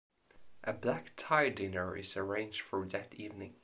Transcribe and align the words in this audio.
A 0.63 0.73
black 0.73 1.11
tie 1.15 1.49
dinner 1.49 1.95
is 1.95 2.17
arranged 2.17 2.61
for 2.61 2.87
that 2.87 3.13
evening. 3.13 3.53